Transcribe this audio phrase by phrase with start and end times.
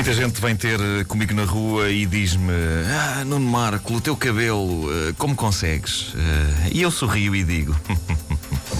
[0.00, 2.54] Muita gente vem ter eh, comigo na rua e diz-me:
[2.88, 6.14] Ah, Nuno Marco, o teu cabelo, eh, como consegues?
[6.16, 7.76] Eh, E eu sorrio e digo: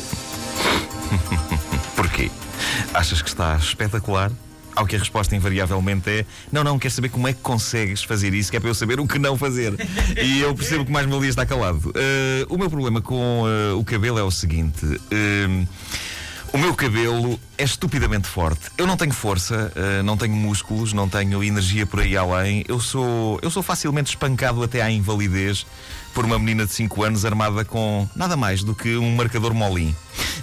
[1.94, 2.30] Porquê?
[2.94, 4.32] Achas que está espetacular?
[4.74, 8.32] Ao que a resposta invariavelmente é: Não, não, quero saber como é que consegues fazer
[8.32, 9.74] isso, que é para eu saber o que não fazer.
[10.16, 11.92] E eu percebo que mais me está calado.
[11.96, 14.86] Eh, o meu problema com eh, o cabelo é o seguinte.
[15.10, 15.66] eh,
[16.52, 18.70] o meu cabelo é estupidamente forte.
[18.76, 22.64] Eu não tenho força, eh, não tenho músculos, não tenho energia por aí além.
[22.66, 25.64] Eu sou, eu sou facilmente espancado até à invalidez
[26.12, 29.94] por uma menina de 5 anos armada com nada mais do que um marcador molim.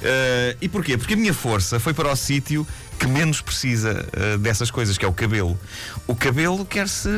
[0.02, 0.98] Eh, e porquê?
[0.98, 2.66] Porque a minha força foi para o sítio
[2.98, 5.60] que menos precisa eh, dessas coisas, que é o cabelo.
[6.08, 7.10] O cabelo quer-se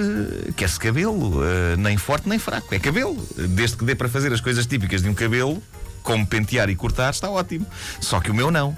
[0.56, 3.16] quer-se cabelo, eh, nem forte nem fraco, é cabelo.
[3.36, 5.62] Desde que dê para fazer as coisas típicas de um cabelo,
[6.10, 7.68] como pentear e cortar, está ótimo.
[8.02, 8.76] Só que o meu não.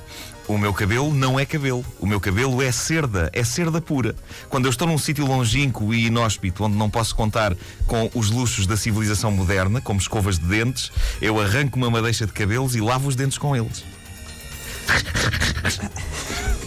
[0.50, 1.86] O meu cabelo não é cabelo.
[1.98, 4.14] O meu cabelo é cerda, é cerda pura.
[4.50, 7.56] Quando eu estou num sítio longínquo e inóspito, onde não posso contar
[7.88, 12.34] com os luxos da civilização moderna, como escovas de dentes, eu arranco uma madeixa de
[12.34, 13.82] cabelos e lavo os dentes com eles.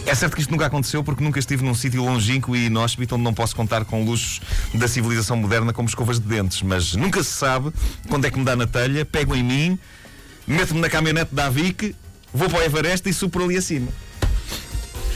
[0.07, 3.23] É certo que isto nunca aconteceu porque nunca estive num sítio longínquo e inóspito onde
[3.23, 4.41] não posso contar com luxos
[4.73, 6.63] da civilização moderna como escovas de dentes.
[6.63, 7.71] Mas nunca se sabe
[8.09, 9.79] quando é que me dá na telha, pego em mim,
[10.47, 11.95] meto-me na caminhonete da Avic,
[12.33, 13.87] vou para o Everest e subo por ali acima.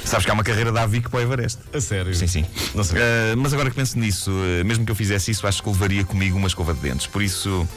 [0.09, 1.59] Sabes que há uma carreira da Avic para o Everest.
[1.71, 2.15] A sério?
[2.15, 2.45] Sim, sim.
[2.73, 2.99] Não sei.
[2.99, 6.03] Uh, mas agora que penso nisso, uh, mesmo que eu fizesse isso, acho que levaria
[6.03, 7.05] comigo uma escova de dentes.
[7.05, 7.67] Por isso.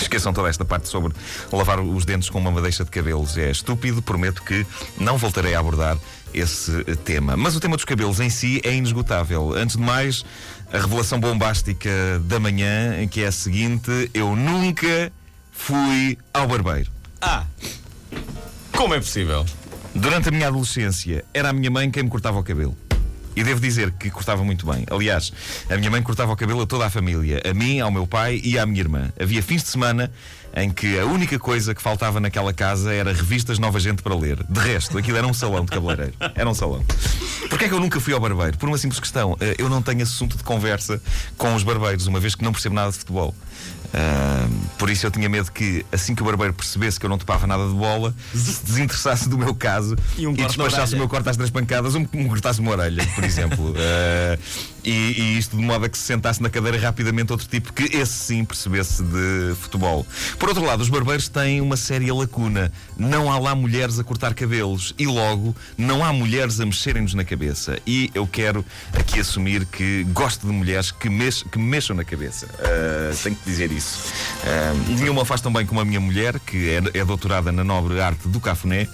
[0.00, 1.12] Esqueçam toda esta parte sobre
[1.52, 3.36] lavar os dentes com uma madeixa de cabelos.
[3.36, 4.64] É estúpido, prometo que
[4.96, 5.98] não voltarei a abordar
[6.32, 7.36] esse uh, tema.
[7.36, 9.52] Mas o tema dos cabelos em si é inesgotável.
[9.54, 10.24] Antes de mais,
[10.72, 11.90] a revelação bombástica
[12.24, 15.12] da manhã, que é a seguinte: eu nunca
[15.58, 16.90] fui ao barbeiro.
[17.20, 17.44] Ah!
[18.74, 19.44] Como é possível?
[19.94, 22.76] Durante a minha adolescência, era a minha mãe quem me cortava o cabelo.
[23.36, 24.84] E devo dizer que cortava muito bem.
[24.90, 25.32] Aliás,
[25.68, 28.40] a minha mãe cortava o cabelo a toda a família, a mim, ao meu pai
[28.42, 29.12] e à minha irmã.
[29.20, 30.10] Havia fins de semana
[30.54, 34.42] em que a única coisa que faltava naquela casa era revistas Nova Gente para ler.
[34.48, 36.14] De resto, aquilo era um salão de cabeleireiro.
[36.34, 36.84] Era um salão.
[37.48, 38.56] Porquê é que eu nunca fui ao barbeiro?
[38.58, 39.36] Por uma simples questão.
[39.40, 41.00] Eh, Eu não tenho assunto de conversa
[41.36, 43.34] com os barbeiros, uma vez que não percebo nada de futebol.
[43.92, 47.16] Ah, por isso eu tinha medo que, assim que o barbeiro percebesse que eu não
[47.16, 51.08] topava nada de bola, se desinteressasse do meu caso E um na despachasse o meu
[51.08, 53.74] corte às três pancadas ou me, cortasse uma orelha, por exemplo.
[53.76, 54.38] Ah,
[54.84, 57.84] e, e isto de modo a que se sentasse na cadeira rapidamente outro tipo que
[57.96, 60.06] esse sim percebesse de futebol.
[60.38, 62.72] Por outro lado, os barbeiros têm uma séria lacuna.
[62.96, 67.24] Não há lá mulheres a cortar cabelos e logo não há mulheres a mexerem-nos na
[67.24, 67.78] cabeça.
[67.86, 72.04] E eu quero aqui assumir que gosto de mulheres que, mex, que me mexam na
[72.04, 72.48] cabeça.
[72.58, 74.12] Ah, tenho que dizer isso.
[74.44, 78.00] Ah, nenhuma faz tão bem como a minha mulher, que é, é doutorada na nobre
[78.00, 78.88] arte do cafuné,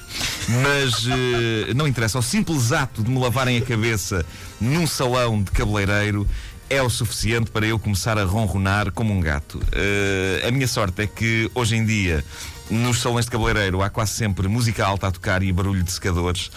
[0.48, 2.18] mas eh, não interessa.
[2.18, 4.24] O simples ato de me lavarem a cabeça
[4.60, 6.26] num salão de cabeleireiro
[6.70, 9.60] é o suficiente para eu começar a ronronar como um gato.
[9.72, 12.24] Eh, a minha sorte é que hoje em dia.
[12.70, 16.50] Nos salões de cabeleireiro há quase sempre música alta a tocar e barulho de secadores.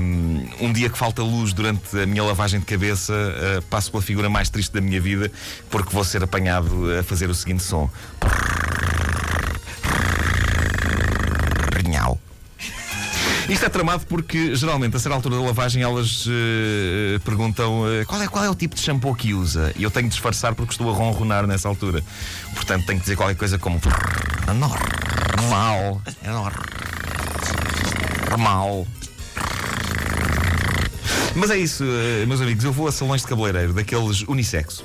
[0.00, 4.02] Um, um dia que falta luz durante a minha lavagem de cabeça, uh, passo pela
[4.02, 5.30] figura mais triste da minha vida,
[5.68, 7.90] porque vou ser apanhado a fazer o seguinte som.
[8.22, 8.63] Rinhal.
[13.48, 18.22] Isto é tramado porque geralmente a certa altura da lavagem elas eh, perguntam eh, qual,
[18.22, 20.72] é, qual é o tipo de shampoo que usa e eu tenho de disfarçar porque
[20.72, 22.02] estou a ronronar nessa altura.
[22.54, 23.78] Portanto tenho que dizer qualquer coisa como
[25.42, 26.30] normal, é
[28.30, 28.86] normal.
[31.36, 34.84] Mas é isso, eh, meus amigos, eu vou a salões de cabeleireiro daqueles unissexo.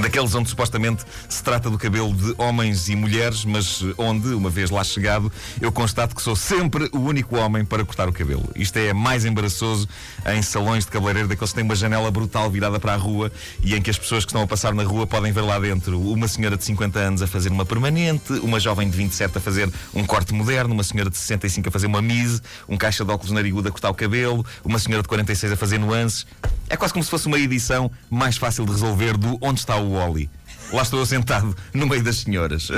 [0.00, 4.70] Daqueles onde supostamente se trata do cabelo de homens e mulheres, mas onde, uma vez
[4.70, 5.30] lá chegado,
[5.60, 8.48] eu constato que sou sempre o único homem para cortar o cabelo.
[8.56, 9.86] Isto é mais embaraçoso
[10.26, 13.30] em salões de cabeleireiro daqueles que têm uma janela brutal virada para a rua
[13.62, 16.00] e em que as pessoas que estão a passar na rua podem ver lá dentro
[16.00, 19.70] uma senhora de 50 anos a fazer uma permanente, uma jovem de 27 a fazer
[19.94, 23.32] um corte moderno, uma senhora de 65 a fazer uma mise, um caixa de óculos
[23.32, 26.26] narigudo a cortar o cabelo, uma senhora de 46 a fazer nuances.
[26.68, 29.81] É quase como se fosse uma edição mais fácil de resolver do Onde está o
[29.90, 30.28] Wally.
[30.72, 32.70] Lá estou sentado no meio das senhoras.
[32.70, 32.74] Uh,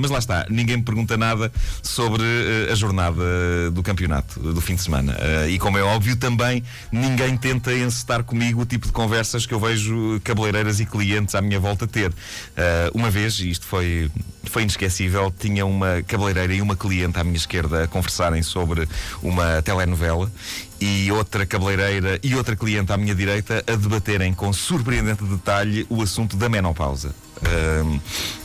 [0.00, 1.52] mas lá está, ninguém me pergunta nada
[1.82, 5.12] sobre uh, a jornada do campeonato do fim de semana.
[5.12, 9.52] Uh, e como é óbvio, também ninguém tenta encetar comigo o tipo de conversas que
[9.52, 12.12] eu vejo cabeleireiras e clientes à minha volta ter.
[12.94, 14.10] uma vez, e isto foi,
[14.44, 18.88] foi inesquecível, tinha uma cabeleireira e uma cliente à minha esquerda a conversarem sobre
[19.22, 20.30] uma telenovela
[20.80, 26.02] e outra cabeleireira e outra cliente à minha direita a debaterem com surpreendente detalhe o
[26.02, 27.14] assunto da menopausa.
[27.38, 28.00] Uh,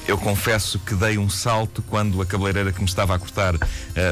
[0.06, 3.60] eu confesso que dei um salto quando a cabeleireira que me estava a cortar uh,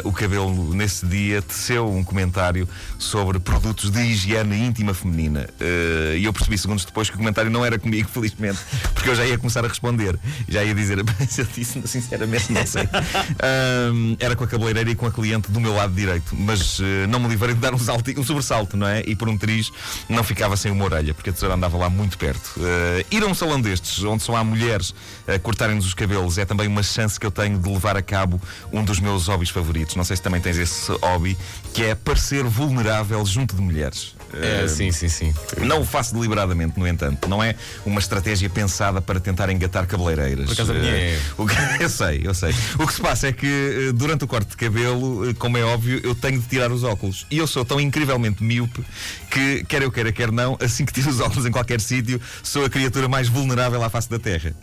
[0.06, 5.50] o cabelo nesse dia teceu um comentário sobre produtos de higiene íntima feminina.
[5.60, 8.60] Uh, e eu percebi segundos depois que o comentário não era comigo, felizmente,
[8.94, 10.18] porque eu já ia começar a responder.
[10.48, 12.88] Já ia dizer, mas eu disse sinceramente, não sei.
[14.20, 16.80] Era com a cabeleireira e com a cliente do meu lado direito, mas
[17.10, 19.04] não me livrei de dar um, salto, um sobressalto, não é?
[19.06, 19.72] E por um triz
[20.10, 22.60] não ficava sem uma orelha, porque a tesoura andava lá muito perto.
[23.10, 24.94] ir a um salão destes, onde só há mulheres
[25.28, 28.42] a cortarem os cabelos é também uma chance que eu tenho de levar a cabo
[28.72, 29.96] um dos meus hobbies favoritos.
[29.96, 31.38] Não sei se também tens esse hobby,
[31.74, 34.16] que é parecer vulnerável junto de mulheres.
[34.34, 35.34] É, uh, sim, sim, sim.
[35.60, 37.28] Não o faço deliberadamente, no entanto.
[37.28, 37.56] Não é
[37.86, 40.46] uma estratégia pensada para tentar engatar cabeleireiras.
[40.46, 41.20] Por acaso a minha é.
[41.38, 42.54] Uh, que, eu sei, eu sei.
[42.80, 46.00] O que se passa é que uh, durante o corte de cabelo, como é óbvio,
[46.04, 47.26] eu tenho de tirar os óculos.
[47.30, 48.84] E eu sou tão incrivelmente míope
[49.30, 52.66] que, quer eu queira, quer não, assim que tiro os óculos em qualquer sítio, sou
[52.66, 54.54] a criatura mais vulnerável à face da Terra.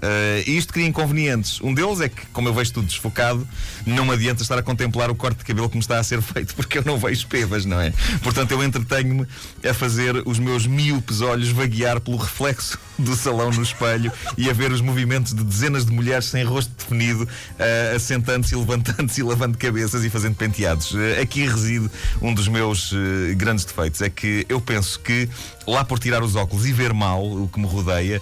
[0.47, 1.61] e isto cria inconvenientes.
[1.61, 3.47] Um deles é que, como eu vejo tudo desfocado,
[3.87, 6.21] não me adianta estar a contemplar o corte de cabelo que me está a ser
[6.23, 7.93] feito, porque eu não vejo pevas, não é?
[8.23, 9.27] Portanto, eu entretenho-me
[9.69, 14.53] a fazer os meus míopes olhos vaguear pelo reflexo do salão no espelho e a
[14.53, 19.57] ver os movimentos de dezenas de mulheres sem rosto definido, uh, assentando-se levantando-se e lavando
[19.57, 20.93] cabeças e fazendo penteados.
[20.93, 21.89] Uh, aqui reside
[22.21, 22.97] um dos meus uh,
[23.37, 24.03] grandes defeitos.
[24.03, 25.29] É que eu penso que,
[25.67, 28.21] lá por tirar os óculos e ver mal o que me rodeia,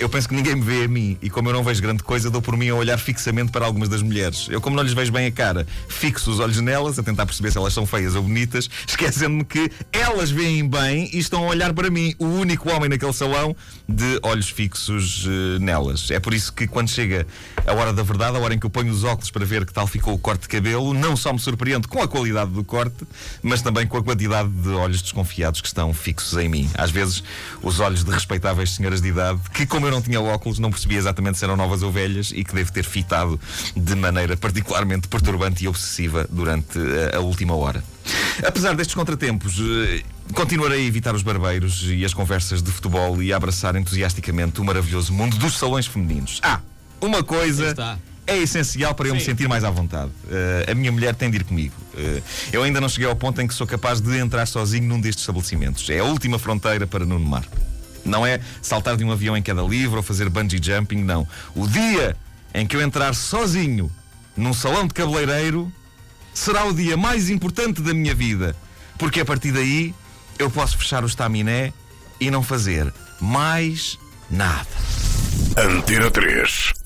[0.00, 1.16] eu penso que ninguém me vê a mim.
[1.22, 3.88] E como eu não vejo grande coisa, dou por mim a olhar fixamente para algumas
[3.88, 4.48] das mulheres.
[4.50, 7.50] Eu, como não lhes vejo bem a cara, fixo os olhos nelas, a tentar perceber
[7.50, 11.72] se elas são feias ou bonitas, esquecendo-me que elas veem bem e estão a olhar
[11.72, 13.54] para mim, o único homem naquele salão
[13.88, 16.10] de olhos fixos uh, nelas.
[16.10, 17.26] É por isso que quando chega
[17.66, 19.72] a hora da verdade, a hora em que eu ponho os óculos para ver que
[19.72, 23.06] tal ficou o corte de cabelo, não só me surpreendo com a qualidade do corte,
[23.42, 26.70] mas também com a quantidade de olhos desconfiados que estão fixos em mim.
[26.74, 27.22] Às vezes,
[27.62, 30.98] os olhos de respeitáveis senhoras de idade, que como eu não tinha óculos, não percebia
[30.98, 33.40] exatamente se eram novas ou velhas e que devo ter fitado
[33.76, 36.78] de maneira particularmente perturbante e obsessiva durante
[37.12, 37.82] a, a última hora.
[38.46, 40.02] Apesar destes contratempos, eh,
[40.34, 44.64] continuarei a evitar os barbeiros e as conversas de futebol e a abraçar entusiasticamente o
[44.64, 46.40] maravilhoso mundo dos salões femininos.
[46.42, 46.60] Ah,
[47.00, 49.18] uma coisa é essencial para eu Sim.
[49.18, 50.10] me sentir mais à vontade.
[50.24, 51.74] Uh, a minha mulher tem de ir comigo.
[51.94, 52.22] Uh,
[52.52, 55.22] eu ainda não cheguei ao ponto em que sou capaz de entrar sozinho num destes
[55.22, 55.88] estabelecimentos.
[55.88, 57.44] É a última fronteira para Nuno Mar.
[58.04, 61.26] Não é saltar de um avião em queda livre ou fazer bungee jumping, não.
[61.54, 62.16] O dia
[62.54, 63.90] em que eu entrar sozinho
[64.36, 65.72] num salão de cabeleireiro
[66.34, 68.54] será o dia mais importante da minha vida.
[68.98, 69.94] Porque a partir daí
[70.38, 71.72] eu posso fechar o estaminé
[72.20, 73.98] e não fazer mais
[74.30, 74.66] nada.
[75.56, 76.77] Antena 3